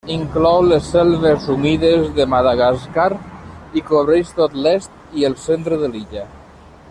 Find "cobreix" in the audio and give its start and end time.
3.91-4.33